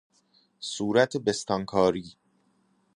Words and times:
صورت 0.59 1.17
بستانکاری 1.17 2.15